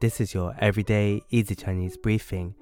[0.00, 2.54] this is your everyday easy Chinese briefing.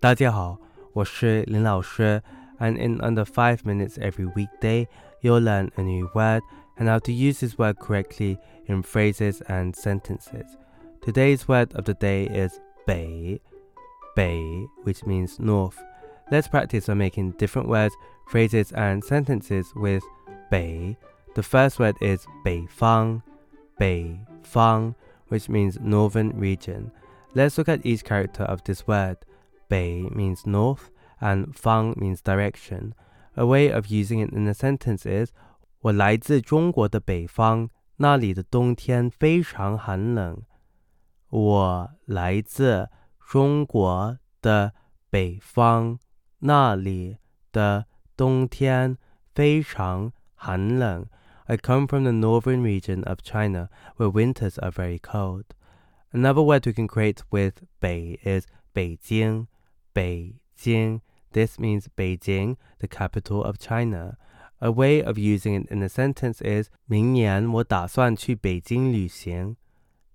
[0.00, 0.58] 大家好，
[0.92, 2.22] 我是林老师,
[2.58, 4.86] and in under 5 minutes every weekday,
[5.20, 6.42] you'll learn a new word
[6.76, 10.56] and how to use this word correctly in phrases and sentences.
[11.02, 13.40] Today's word of the day is 北,
[14.14, 15.78] 北, which means north.
[16.30, 17.94] Let's practice on making different words,
[18.28, 20.02] phrases, and sentences with
[20.50, 20.96] 北.
[21.34, 23.22] The first word is 北方,
[23.78, 24.94] 北方
[25.28, 26.90] which means northern region.
[27.34, 29.18] Let's look at each character of this word.
[29.68, 30.90] Bei means north
[31.20, 32.94] and Fang means direction.
[33.36, 35.30] A way of using it in a sentence is
[35.80, 40.42] 我来自中国的北方，那里的冬天非常寒冷。
[41.28, 42.88] 我来自
[43.20, 44.72] 中国的
[45.08, 45.98] 北方，
[46.40, 47.18] 那里
[47.52, 47.86] 的
[48.16, 48.98] 冬天
[49.32, 51.06] 非常寒冷。
[51.48, 55.46] I come from the northern region of China where winters are very cold.
[56.12, 59.48] Another word we can create with 北 is 北京,
[59.92, 61.00] 北京.
[61.32, 64.16] This means Beijing, the capital of China.
[64.60, 69.56] A way of using it in a sentence is 明年我打算去北京旅行。